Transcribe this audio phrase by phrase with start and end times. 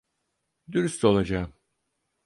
[0.71, 1.53] Dürüst olacağım.